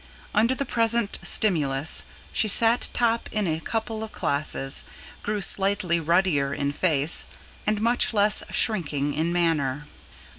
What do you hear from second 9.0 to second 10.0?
in manner.